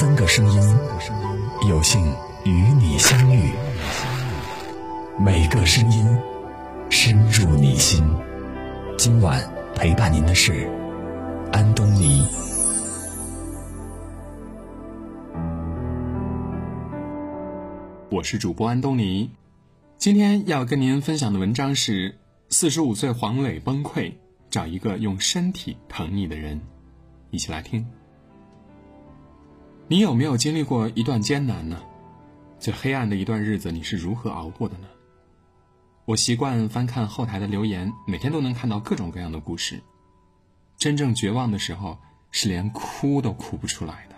[0.00, 0.62] 三个声音，
[1.68, 2.00] 有幸
[2.44, 3.50] 与你相遇。
[5.18, 6.06] 每个声音
[6.88, 8.00] 深入你心。
[8.96, 9.42] 今晚
[9.74, 10.70] 陪伴您的是
[11.50, 12.24] 安东尼。
[18.08, 19.28] 我是主播安东尼。
[19.96, 22.16] 今天要跟您分享的文章是：
[22.50, 24.12] 四十五岁黄磊崩溃，
[24.48, 26.60] 找一个用身体疼你的人。
[27.32, 27.84] 一起来听。
[29.90, 31.82] 你有没有经历过一段艰难呢？
[32.58, 34.86] 最黑暗的一段日子，你是如何熬过的呢？
[36.04, 39.82] 我习惯翻看后台的留言，每天都能看到各种各样的故事。
[40.76, 41.98] 真正绝望的时候，
[42.30, 44.16] 是连哭都哭不出来的。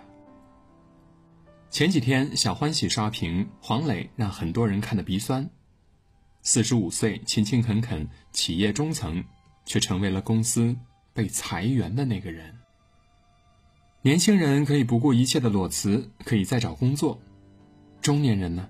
[1.69, 5.49] 前几天，小欢喜刷屏，黄磊让很多人看得鼻酸。
[6.41, 9.23] 四十五岁，勤勤恳恳，企业中层，
[9.63, 10.75] 却成为了公司
[11.13, 12.53] 被裁员的那个人。
[14.03, 17.19] 年轻人可以不顾一切的裸辞，可以再找工作；
[18.01, 18.67] 中年人呢？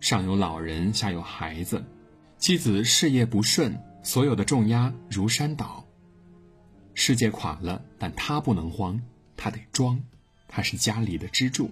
[0.00, 1.84] 上有老人，下有孩子，
[2.38, 5.86] 妻子事业不顺，所有的重压如山倒。
[6.94, 8.98] 世界垮了，但他不能慌，
[9.36, 10.00] 他得装，
[10.48, 11.70] 他是家里的支柱。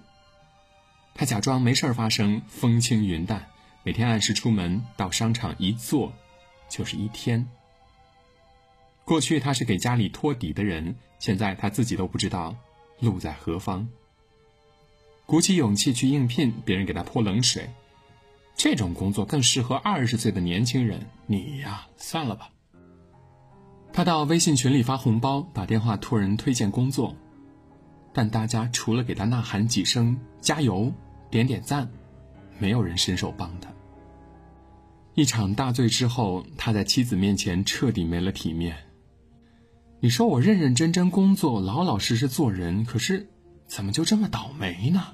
[1.14, 3.48] 他假装没事发生，风轻云淡，
[3.84, 6.12] 每天按时出门，到商场一坐，
[6.68, 7.48] 就是一天。
[9.10, 10.94] 过去他是给家里托底的人。
[11.18, 12.54] 现在他自己都不知道
[13.00, 13.88] 路在何方。
[15.26, 17.68] 鼓起勇气去应聘，别人给他泼冷水。
[18.54, 22.50] 这种工作更适合二十岁的年轻人，你呀，算了吧。
[23.92, 27.16] 他到微信群里发红包，打电话托人推荐工作，
[28.12, 30.92] 但大家除了给他呐喊几声加油、
[31.32, 31.90] 点点赞，
[32.60, 33.72] 没有人伸手帮他。
[35.14, 38.76] 一场大醉之后，他在妻子面前彻底没了体面。
[40.02, 43.28] 你说我认认真真工作，老老实实做人，可是
[43.66, 45.08] 怎么就这么倒霉呢？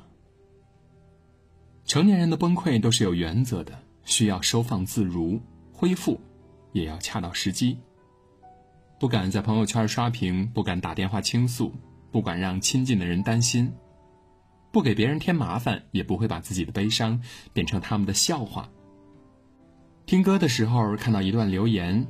[1.85, 5.41] 成年人的崩溃都是有原则的，需要收放自如，
[5.73, 6.21] 恢复
[6.71, 7.79] 也要恰到时机。
[9.01, 11.75] 不敢在朋友圈刷屏，不敢打电话倾诉，
[12.13, 13.73] 不敢让亲近的人担心，
[14.71, 17.21] 不给别人添麻烦，也不会把自己的悲伤
[17.53, 18.69] 变成他们的笑话。
[20.07, 22.07] 听歌的时候看到一段留言。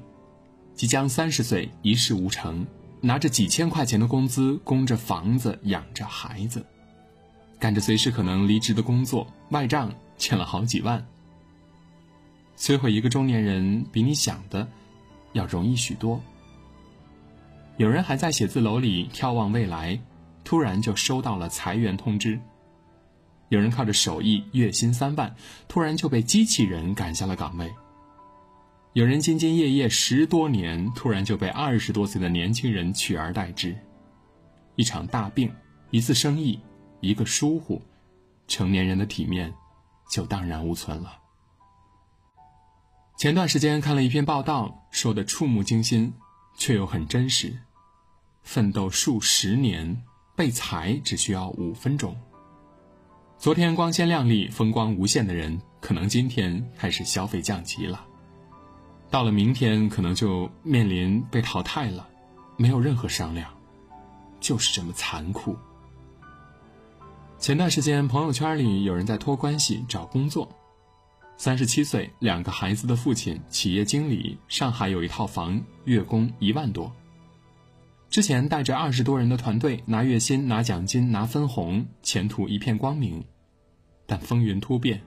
[0.77, 2.67] 即将三十岁，一事无成，
[3.01, 6.65] 拿着几千块钱的工资，供着房子，养着孩子，
[7.59, 11.05] 干着随时可能离职的工作，外账欠了好几万。
[12.59, 14.69] 摧毁一个中年人，比你想的
[15.33, 16.21] 要容易许多。
[17.79, 19.99] 有人还在写字楼里眺望未来，
[20.45, 22.39] 突然就收到了裁员通知；
[23.49, 25.35] 有人靠着手艺，月薪三万，
[25.69, 27.73] 突然就被机器人赶下了岗位。
[28.97, 33.77] 有人兢兢业业十多年，突然就被二十多岁的年轻人取而代之。
[34.75, 35.55] 一场大病，
[35.91, 36.59] 一次生意，
[37.03, 37.83] 一个疏忽，
[38.49, 39.53] 成年人的体面
[40.11, 41.19] 就荡然无存了。
[43.19, 46.11] 前段时间看了一篇报道，说的触目惊心，
[46.57, 47.55] 却又很真实。
[48.45, 50.03] 奋斗数十年，
[50.35, 52.17] 被裁只需要五分钟。
[53.37, 58.03] 昨天光鲜亮丽、风光无限的人，可能今天开始消费降级了。
[59.11, 62.07] 到了明天，可能就面临被淘汰了，
[62.57, 63.49] 没有任何商量，
[64.41, 65.57] 就是这么残酷。
[67.39, 70.49] 前段时间，朋友圈里有人在托关系找工作，
[71.37, 76.93] 三十七岁，两个孩子的父亲，企业经理，上海有一套房，月供一万多。
[78.09, 83.25] 之前带着二十多人的团队，拿月薪、拿奖金、拿分红，前途一片光明。
[84.07, 85.03] 但风云突变，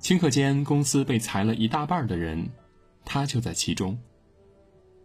[0.00, 2.48] 顷刻间公司被裁了一大半的人。
[3.04, 3.98] 他就在其中。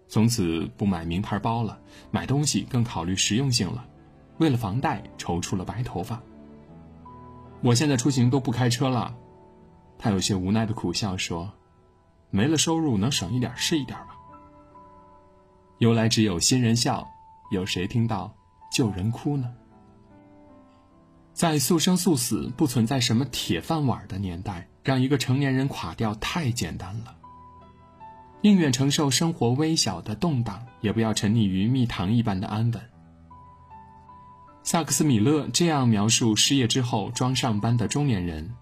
[0.08, 1.80] 从此不买名牌包了，
[2.10, 3.86] 买东西更考虑实用性了。
[4.40, 6.22] 为了房贷，愁出了白头发。
[7.62, 9.16] 我现在出行都不开车了。
[9.98, 11.52] 他有些无奈的苦笑说
[12.32, 14.16] ：“没了收入，能省一点是一点吧。”
[15.78, 17.08] 由来只有新人笑，
[17.52, 18.34] 有谁听到
[18.72, 19.54] 旧人哭呢？
[21.34, 27.16] 在速生速死、不存在什么铁饭碗的年代，让一个成年人垮掉太简单了。
[28.42, 32.82] 宁愿承受生活微小的动荡，也不要沉溺于蜜糖一般的安稳。
[34.64, 38.56] 萨克斯·米勒这样描述失业之后装上班的中年人：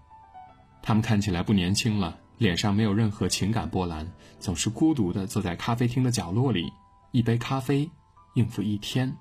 [0.82, 4.10] 他们看起来不年轻了，脸上没有任何情感波澜，
[4.40, 6.72] 总是孤独地坐在咖啡厅的角落里，
[7.12, 7.88] 一杯咖啡
[8.34, 9.16] 应付一天，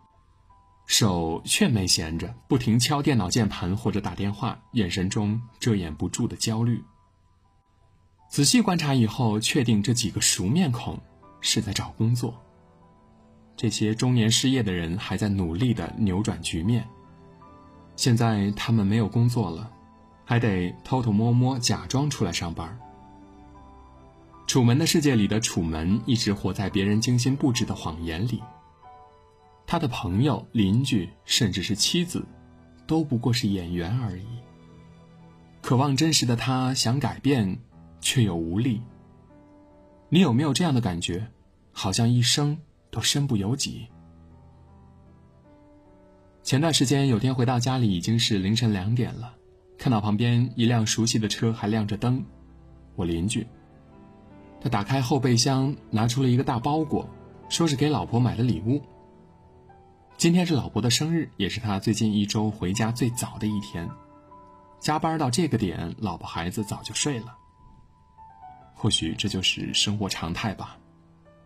[0.88, 6.84] 手却没闲着，不停敲电脑键盘或者打电话，眼神中遮掩不住的焦虑。
[8.30, 11.00] 仔细观察以后，确定这几个熟面孔
[11.42, 12.34] 是在找工作。
[13.56, 16.88] 这些中年失业的人还在努力的扭转局面。
[17.96, 19.72] 现在他们没有工作了，
[20.24, 22.78] 还得偷偷摸摸假装出来上班。
[24.46, 28.44] 楚门的世界里的楚门一直活在别人精心布置的谎言里。
[29.66, 32.24] 他的朋友、邻居，甚至是妻子，
[32.86, 34.26] 都不过是演员而已。
[35.62, 37.60] 渴望真实的他想改变，
[38.02, 38.82] 却又无力。
[40.10, 41.28] 你有没有这样的感觉？
[41.72, 42.58] 好像一生
[42.90, 43.88] 都身不由己。
[46.42, 49.36] 前段时间有天回到家里，已经是凌晨两点了，
[49.78, 52.26] 看到旁边一辆熟悉的车还亮着灯，
[52.96, 53.46] 我邻居。
[54.60, 57.08] 他打开后备箱，拿出了一个大包裹，
[57.48, 58.82] 说是给老婆买的礼物。
[60.18, 63.88] 今天是老婆的生日，也是他最近一周回家最早的一天。
[64.80, 67.38] 加班到这个点，老婆孩子早就睡了。
[68.80, 70.78] 或许这就是生活常态吧，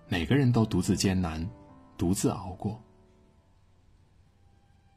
[0.09, 1.49] 每个人都独自艰难，
[1.97, 2.83] 独自熬过。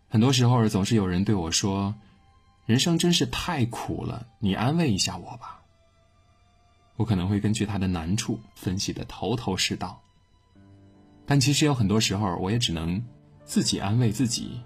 [0.09, 1.95] 很多时候，总是有人对我说
[2.67, 5.63] ：“人生真是太苦了，你安慰一下我吧。”
[6.97, 10.03] 我可能会根据他的难处分析的头头是道，
[11.27, 13.05] 但其实有很多时候，我也只能
[13.45, 14.61] 自己安慰自己。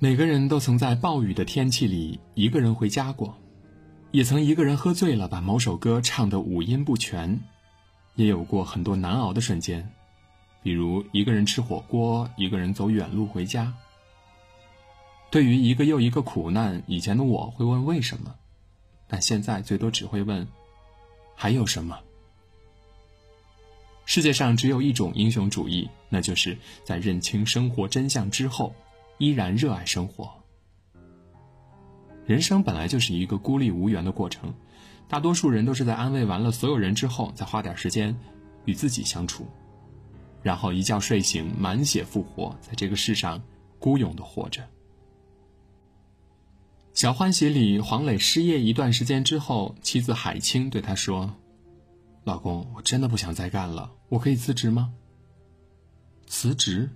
[0.00, 3.36] 每个人都曾在暴雨的天气里一个人回家过，
[4.10, 7.38] 也曾一个人喝醉了把某首歌唱得五音不全，
[8.14, 9.92] 也有过很多难熬的瞬间。
[10.62, 13.74] 比如一个人吃火锅，一个人走远路回家。
[15.30, 18.34] 对于一个又一个苦难，以前的我会问为什么，
[19.06, 20.48] 但现在最多只会问
[21.34, 21.98] 还有什么。
[24.06, 28.74] 世界上只有一种英雄主义，那就是在认清生活真相之后，
[29.18, 30.32] 依然热爱生活。
[32.28, 34.52] 人生本来就是一个孤立无援的过程，
[35.08, 38.14] 大多数人都是在安慰完了所有人之后，再花点时间
[38.66, 39.46] 与自己相处。
[40.42, 43.42] 然后一觉睡醒，满血复活，在这个世上
[43.78, 44.60] 孤勇的活着。
[46.92, 51.34] 《小欢喜》里，黄磊失业一段时间之后，妻子海清对他说
[52.24, 54.92] ：“老公，我真的不想再干了，我可以辞职吗？”
[56.28, 56.90] 辞职，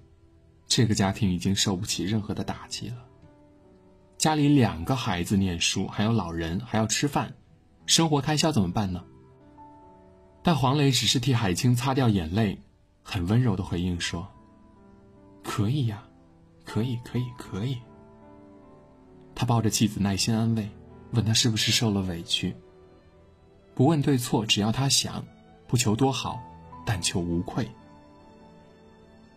[0.66, 2.96] 这个家庭已经受不起任何的打击了。
[4.22, 7.34] 家里两个孩子念书，还有老人还要吃饭，
[7.86, 9.02] 生活开销怎么办呢？
[10.44, 12.60] 但黄磊只是替海清擦掉眼泪。
[13.02, 14.28] 很温柔的回应说
[15.42, 16.04] ：“可以呀，
[16.64, 17.78] 可以，可以，可以。”
[19.34, 20.70] 他抱着妻子耐心安慰，
[21.10, 22.54] 问他是不是受了委屈。
[23.74, 25.24] 不问对错，只要他想，
[25.66, 26.40] 不求多好，
[26.86, 27.68] 但求无愧。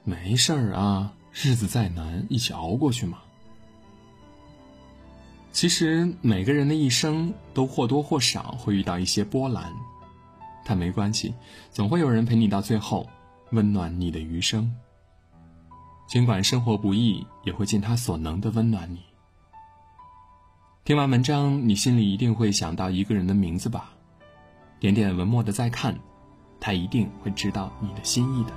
[0.03, 3.23] 没事儿啊，日子再难，一起熬过去嘛。
[5.55, 9.71] 其实每个人的一生都或多或少会遇到一些波澜，
[10.65, 11.33] 但没关系，
[11.71, 13.07] 总会有人陪你到最后。
[13.51, 14.69] 温暖你的余生。
[16.07, 18.99] 尽管生活不易，也会尽他所能的温暖你。
[20.83, 23.91] 听完文章，你心里一定会想到一个人的名字吧？
[24.77, 25.97] 点点文末的再看，
[26.59, 28.51] 他一定会知道你的心意的。